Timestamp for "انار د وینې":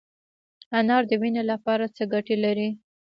0.77-1.43